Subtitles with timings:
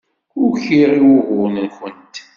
[0.43, 2.15] Ukiɣ i wugur-nwent.